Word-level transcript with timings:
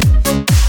Step 0.00 0.59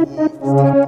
off, 0.00 0.80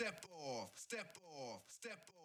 step 0.00 0.24
off, 0.32 0.70
step 0.76 1.14
off, 1.28 1.60
step 1.68 2.00
off, 2.16 2.19